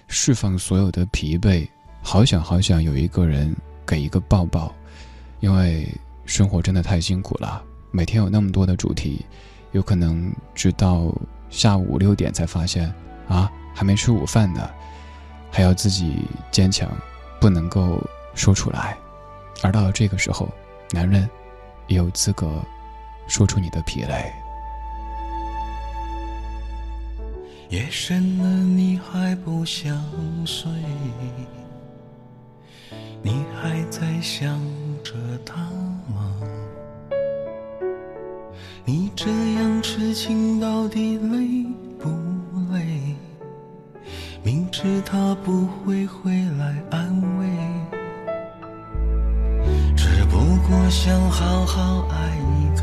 [0.08, 1.66] 释放所有的疲惫，
[2.02, 3.54] 好想好想有一个人
[3.86, 4.74] 给一个抱抱，
[5.40, 5.86] 因为
[6.24, 9.24] 生活真的太辛苦了，每天有那么多的主题，
[9.72, 11.12] 有可能直到
[11.50, 12.92] 下午五六点才发现
[13.28, 14.70] 啊还没吃午饭呢，
[15.50, 16.18] 还要自己
[16.50, 16.90] 坚强，
[17.40, 18.00] 不能够
[18.34, 18.96] 说出来，
[19.62, 20.48] 而到了这个时候，
[20.92, 21.28] 男人
[21.88, 22.62] 也有资格
[23.26, 24.32] 说出你的疲累。
[27.70, 29.96] 夜深了，你还不想
[30.46, 30.70] 睡？
[33.22, 34.60] 你还在想
[35.02, 35.56] 着他
[36.14, 36.32] 吗？
[38.84, 41.66] 你这样痴情到底累
[41.98, 42.10] 不
[42.72, 43.16] 累？
[44.42, 47.48] 明知他不会回来安慰，
[49.96, 50.36] 只不
[50.68, 52.82] 过想好好爱一个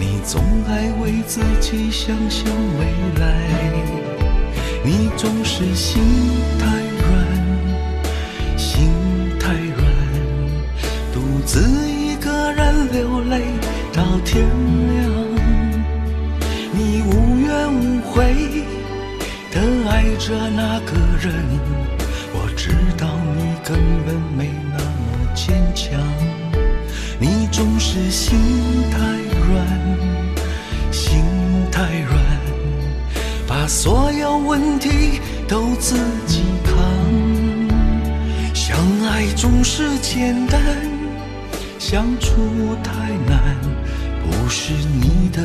[0.00, 2.46] 你总爱为自己想象
[2.78, 2.86] 未
[3.20, 3.36] 来，
[4.82, 6.02] 你总是心
[6.58, 6.64] 太
[6.96, 8.88] 软，心
[9.38, 9.84] 太软，
[11.12, 13.42] 独自一个人流泪
[13.92, 14.42] 到天
[14.88, 14.98] 亮。
[16.72, 18.64] 你无怨无悔
[19.52, 21.30] 的爱着那个人，
[22.32, 26.00] 我知道你根本没那么坚强。
[27.18, 28.38] 你总是心
[28.90, 29.19] 太。
[30.90, 31.22] 心
[31.70, 32.18] 太软，
[33.46, 36.74] 把所有问题都自己扛。
[38.54, 40.60] 相爱总是简单，
[41.78, 42.30] 相处
[42.82, 42.92] 太
[43.26, 43.56] 难，
[44.22, 45.42] 不是你的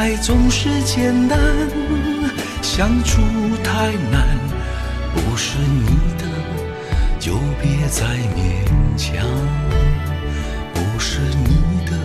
[0.00, 1.38] 爱总是简单，
[2.62, 3.20] 相处
[3.62, 4.26] 太难，
[5.12, 5.84] 不是你
[6.16, 6.24] 的
[7.18, 8.64] 就别再勉
[8.96, 9.26] 强，
[10.72, 11.98] 不是你的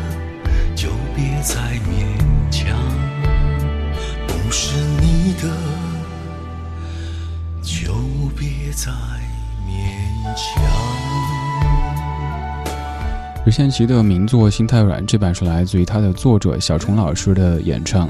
[0.76, 1.56] 就别再
[1.88, 2.78] 勉强，
[4.28, 5.50] 不是你的。
[7.64, 7.94] 就
[8.36, 8.92] 别再
[9.66, 11.45] 勉强。
[13.46, 18.10] 任贤齐的名作《心太软》，这版是来自于他的作者小虫老师的演唱。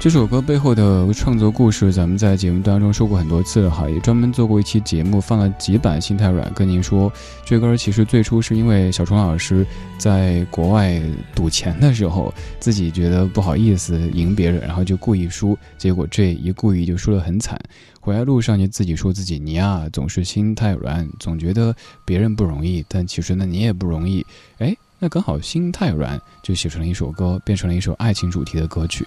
[0.00, 7.12] 这首歌背后的创作故事，咱们在节目当中说过很多次了哈，也专门做过一期节目，放了几版《心太软》，跟您说，
[7.44, 9.66] 这歌其实最初是因为小虫老师
[9.98, 11.02] 在国外
[11.34, 17.60] 赌钱的时候，自己觉得不好意思赢别人，然后就故意输，结果这一故意就输得很惨。
[18.00, 21.74] 回来路上就自己说自己，你呀总是心太软，总觉得
[22.04, 24.24] 别人不容易，但其实呢你也不容易。
[24.58, 29.04] 哎，那刚好心太软，就写成了一首歌，变成了一首爱情主题的歌曲。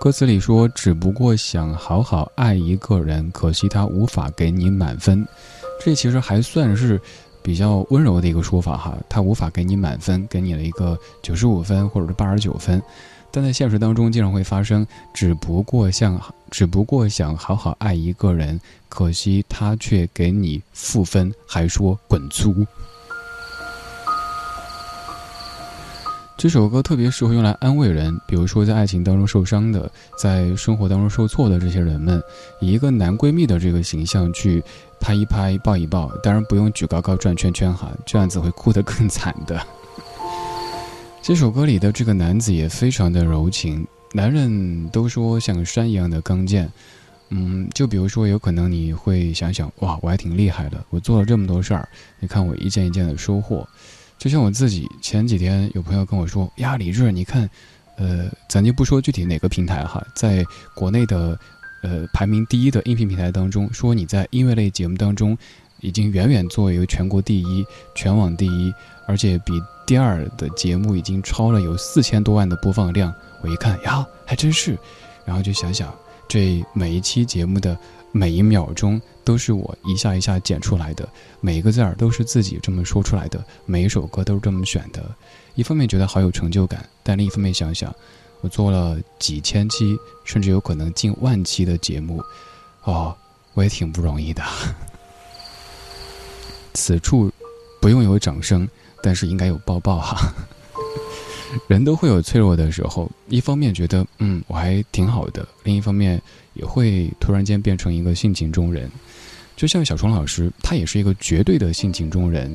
[0.00, 5.26] 歌词里说：“只不过想好好爱一个人，可惜他无法给你满分。”
[5.82, 7.00] 这其实还算是
[7.42, 12.82] 比较温柔的一个说法哈，他无法给你满分，给你了一个九十五分或者是八十九分。
[13.30, 16.20] 但在现实当中，经常会发生，只不过想，
[16.50, 22.54] 只不过想好好爱一个人，可惜他却给你负分，还说滚粗。
[26.36, 32.22] 这首歌特别适合用来安慰人，比如说在爱情当中受伤的，在生活当中受挫的这些人们，
[32.60, 34.62] 以一个男闺蜜的这个形象去
[35.00, 39.64] 拍一拍、抱一抱，当然不用举高高、转圈圈哈，这样子会哭得更惨的。
[41.22, 46.70] 这首歌里的这个男子也非常的柔情，男人都说像山一样的刚健，
[47.30, 53.66] 嗯，就比如说有可能你会想想，哇，我还挺厉害的，我做了这么多事儿，你看我一件一件的收获。
[54.24, 57.46] 就像我自己前几天有朋友跟我说呀，李志，你看，
[57.98, 60.42] 呃，咱就不说具体哪个平台哈，在
[60.74, 61.38] 国内的，
[61.82, 65.36] 呃，排名第一的音频平台当中，说你在音乐类节目当中，
[65.82, 68.72] 已经远远作为一个全国第一、全网第一，
[69.06, 69.52] 而且比
[69.86, 73.12] 第二的节目已经超了有四千多万的播放量。
[73.42, 74.74] 我一看呀，还真是，
[75.26, 75.94] 然后就想想，
[76.26, 77.76] 这每一期节目的。
[78.16, 81.08] 每一秒钟都是我一下一下剪出来的，
[81.40, 85.04] 每一个字儿都是自己这么说出来的，每一首歌都是这么选的。
[85.56, 87.92] 一方面觉得好有成就感，但另一方面想想，
[88.40, 92.22] 我做了几千期，甚至有可能近万期的节目，
[92.84, 93.12] 哦，
[93.54, 94.44] 我也挺不容易的。
[96.74, 97.28] 此处
[97.80, 98.68] 不用有掌声，
[99.02, 100.32] 但是应该有抱抱哈。
[101.66, 106.22] 人都会有脆弱的时候，一方面觉得嗯我还挺好的，另一方面
[106.54, 108.90] 也会突然间变成一个性情中人。
[109.56, 112.52] 就像小虫老师，他也是一个绝对的性情中人。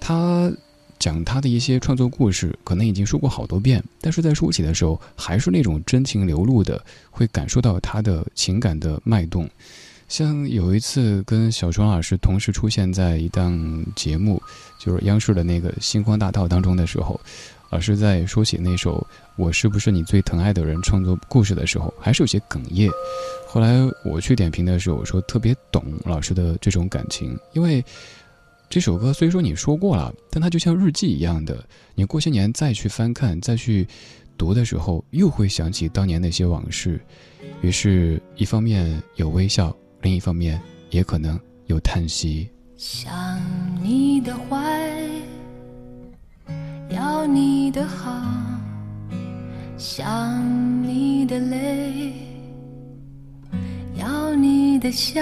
[0.00, 0.50] 他
[0.98, 9.48] 讲他的一些创作故事，可能已经说过好多遍，但是在说起的时候，还是那种真情流露的，会感受到他的情感的脉动。
[10.08, 14.40] 像有一次跟小虫老师同时出现在一档节目，
[14.78, 17.20] 就是央视的那个《星光大道》当中的时候。
[17.76, 19.06] 老师在说起那首
[19.36, 22.90] 《我是不是你最疼爱的人》创作故事的时候，还是有些哽咽。
[23.46, 27.84] 后来我去点评的时候，我说特别懂老师的这种感情，因为
[28.70, 31.62] 这首歌虽说你说过了，但它就像日记一样的，
[31.94, 33.86] 你过些年再去翻看、再去
[34.38, 36.98] 读的时候，又会想起当年那些往事。
[37.60, 40.58] 于是，一方面有微笑，另一方面
[40.88, 42.48] 也可能有叹息。
[42.78, 43.38] 想
[43.82, 45.06] 你的怀。
[46.88, 48.12] 要你的好，
[49.76, 50.02] 想
[50.82, 52.12] 你的泪，
[53.98, 55.20] 要你的笑，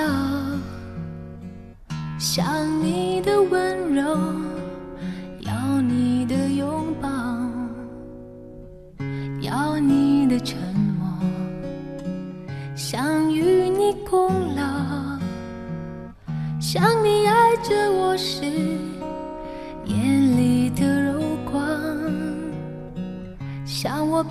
[2.18, 2.44] 想
[2.84, 4.16] 你的温柔，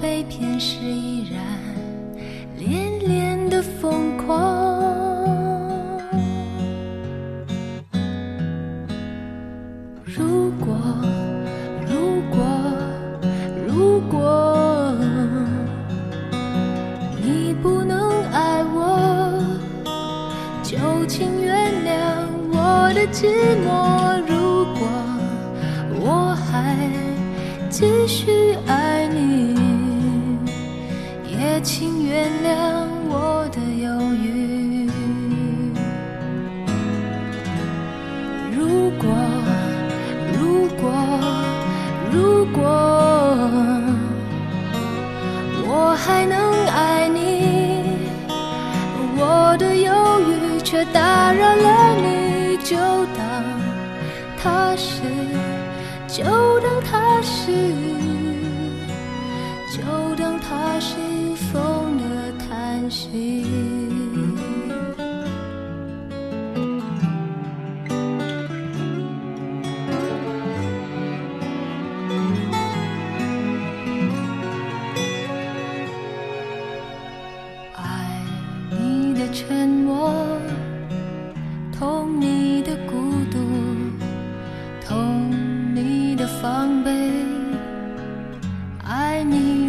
[0.03, 1.41] 被骗时依然
[2.57, 4.35] 恋恋的疯狂。
[10.03, 10.75] 如果，
[11.87, 12.43] 如果，
[13.65, 14.93] 如果
[17.23, 19.41] 你不能爱我，
[20.61, 23.29] 就请原谅我的寂
[23.65, 23.82] 寞。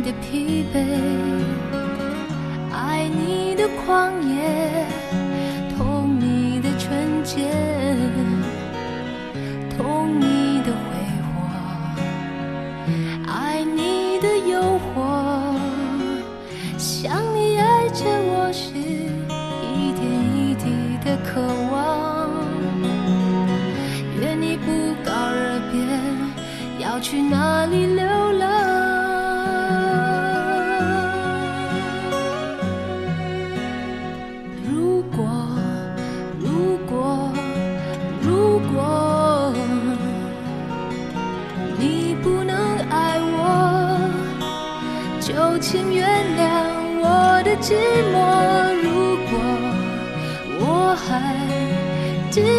[0.04, 0.84] 的疲惫
[2.70, 5.23] 爱你的狂野。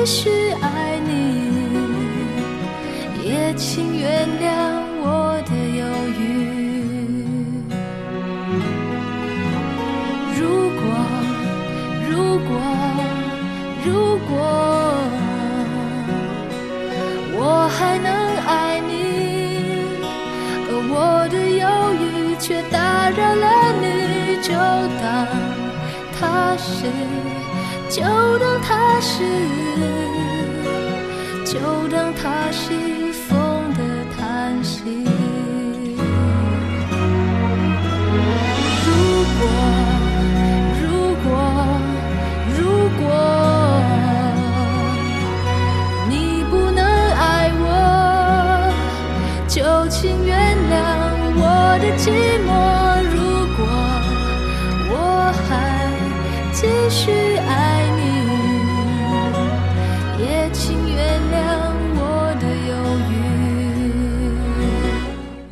[0.06, 0.30] 继续
[0.62, 1.49] 爱你，
[3.24, 4.45] 也请原谅
[5.01, 5.51] 我的
[5.82, 5.84] 犹
[6.22, 6.22] 豫。
[10.38, 10.86] 如果，
[12.08, 12.53] 如果，
[13.84, 13.89] 如
[14.28, 14.32] 果
[17.34, 18.08] 我还能
[18.45, 18.93] 爱你，
[20.70, 22.06] 而我的犹豫
[22.39, 23.84] 却打扰了你。
[24.43, 24.53] 就
[25.01, 25.03] 当
[26.20, 26.86] 它是，
[27.89, 28.03] 就
[28.38, 29.24] 当它是，
[32.26, 32.73] 当它是
[33.13, 33.38] 风
[33.76, 33.80] 的
[34.17, 34.82] 叹息。
[38.84, 38.89] 如
[39.38, 39.41] 果，
[40.82, 40.84] 如
[41.23, 41.28] 果，
[42.57, 42.59] 如
[42.97, 43.03] 果
[46.09, 47.63] 你不能爱我，
[49.47, 50.36] 就请原
[50.71, 50.73] 谅
[51.38, 51.43] 我
[51.80, 52.09] 的寂
[52.44, 52.44] 寞。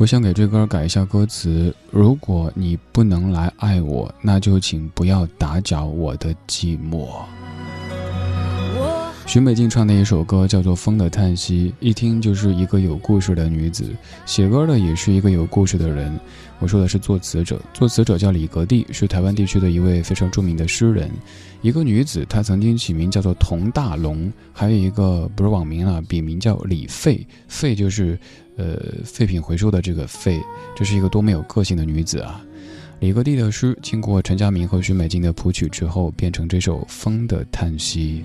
[0.04, 7.08] 我想给这歌改一下歌词：如果你不能来爱我，那就请不要打搅我的寂寞。
[9.26, 13.86] 许美静唱的一首歌叫做《风的叹息》，一听就是一个有故事的女子，
[14.26, 16.20] 写歌的也是一个有故事的人。
[16.60, 21.10] 我说的是作词者，作词者叫李格弟，是台湾地区的一位非常著名的诗人。
[21.62, 28.20] 一个女子，她曾经起名叫做童大龙，还有一个不是网名啊，笔名叫李废，废就是，
[28.56, 30.40] 呃，废品回收的这个废。
[30.76, 32.44] 这是一个多么有个性的女子啊！
[33.00, 38.24] 李格弟的诗经过陈佳明和许美静的谱曲之后，变成这首《风的叹息》。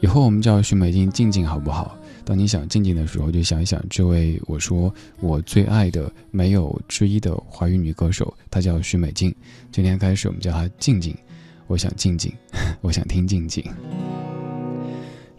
[0.00, 1.96] 以后我们叫许美静静静好不好？
[2.24, 9.34] 当你想静静的时候，就想一想这位我说我最爱的没有之一的华语女歌手，她叫许美静。
[9.70, 11.14] 今天开始我们叫她静静，
[11.66, 12.32] 我想静静，
[12.80, 13.62] 我想听静静。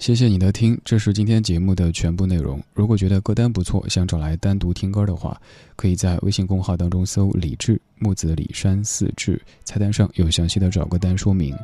[0.06, 2.62] 谢谢你的听，这是今天节目的全部内容。
[2.76, 5.36] 如果觉得歌单不错，想找来单独听歌的话，
[5.76, 11.58] 可以在微信公号当中搜“李志木子李山四志”，菜单上有详细的找歌单说明。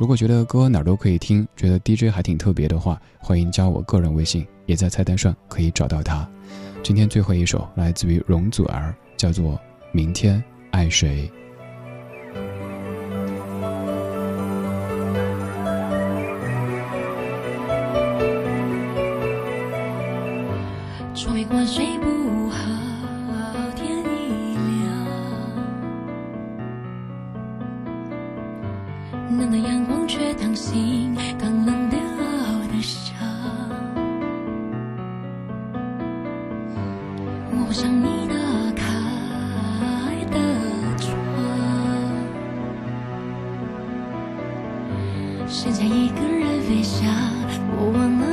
[0.00, 6.26] 如果觉得歌哪儿都可以听，觉得 DJ 还挺特别的话，欢迎加我个人微信，也在菜单上可以找到他。
[6.82, 9.52] 今天最后一首来自于容祖儿，叫做
[9.92, 11.30] 《明天爱谁》。
[45.52, 47.06] 剩下一个人飞翔
[47.76, 48.31] 我忘了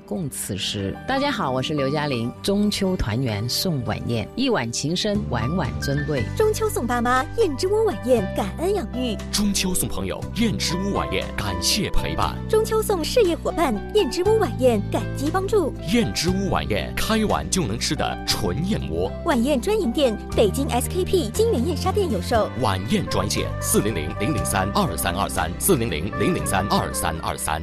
[0.00, 0.96] 共此时。
[1.06, 2.32] 大家好，我是刘嘉玲。
[2.42, 6.22] 中秋团圆送晚宴，一碗情深，碗碗尊贵。
[6.36, 9.16] 中秋送爸妈，燕之屋晚宴，感恩养育。
[9.32, 12.36] 中秋送朋友，燕之屋晚宴，感谢陪伴。
[12.48, 15.72] 中秋送事业伙伴，燕之屋晚宴，感激帮助。
[15.92, 19.10] 燕之屋晚宴，开碗就能吃的纯燕窝。
[19.24, 22.48] 晚宴专营店，北京 SKP 金源燕莎店有售。
[22.60, 27.62] 晚宴专线：四零零零零三二三二三，四零零零零三二三二三。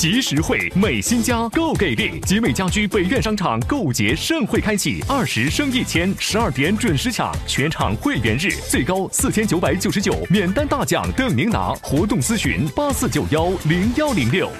[0.00, 2.18] 节实惠，美新家够给力！
[2.20, 11.74] 集美家居北苑商场购物节盛会开启，二十升一千，十二点准时抢，全场会员日最高四千九百九十九，免单大奖等您拿！
[11.82, 14.50] 活动咨询八四九幺零幺零六。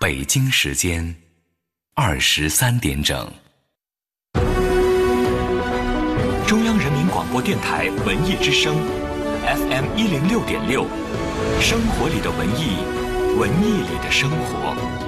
[0.00, 1.14] 北京时间
[1.94, 3.32] 二十三点整。
[7.24, 8.76] 广播电台文艺之声
[9.46, 10.84] ，FM 一零六点六，
[11.58, 12.76] 生活里的文艺，
[13.38, 15.03] 文艺里的生活。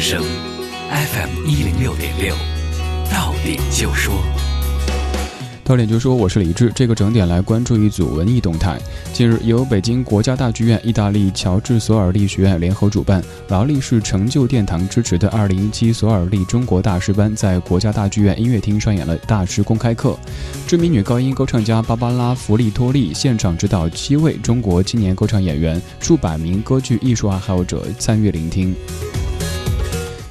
[0.00, 0.24] 生
[0.88, 2.34] FM 一零六点六，
[3.12, 4.14] 到点就说，
[5.62, 6.72] 到点就说，我是李志。
[6.74, 8.78] 这个整点来关注一组文艺动态。
[9.12, 20.18] 近日，由北京国家大剧院、意大利乔治索尔利学院联合主办，劳力士成就殿堂支持的二零一七索尔利中国大师班，在国家大剧院音乐厅上演了大师公开课。
[20.66, 28.74] 知名女高音歌唱家芭芭拉·弗利托利现场指导七位中国青年歌唱演员，数百名歌剧艺术爱好者参与聆听。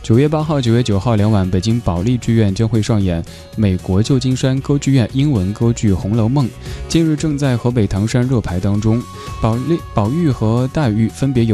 [0.09, 3.23] 九月八号、九月九号两晚，北京保利剧院将会上演
[3.55, 6.47] 美国旧金山歌剧院英文歌剧《红楼梦》，
[6.87, 8.99] 近日正在河北唐山热排当中。
[9.39, 11.47] 保利、宝玉和黛玉分别由